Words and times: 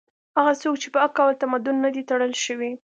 هغه 0.39 0.53
څوک 0.61 0.75
چې 0.81 0.87
په 0.93 0.99
عقل 1.05 1.21
او 1.27 1.37
تمدن 1.41 1.75
نه 1.85 1.89
دي 1.95 2.03
تړل 2.09 2.33
شوي 2.45 2.71